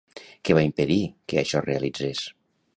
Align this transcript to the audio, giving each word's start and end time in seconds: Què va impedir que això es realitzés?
Què 0.47 0.55
va 0.59 0.63
impedir 0.69 0.97
que 1.33 1.39
això 1.43 1.61
es 1.63 1.69
realitzés? 1.69 2.27